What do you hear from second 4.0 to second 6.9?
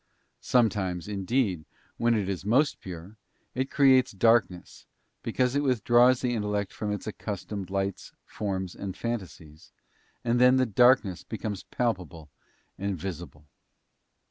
darkness, because it withdraws the intellect